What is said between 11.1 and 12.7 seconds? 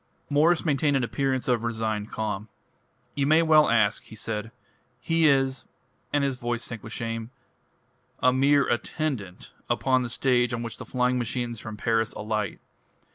machines from Paris alight.